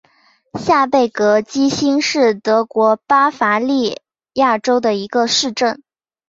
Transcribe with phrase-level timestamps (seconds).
[0.57, 4.01] 下贝格基兴是德国巴伐利
[4.33, 5.83] 亚州的一个市镇。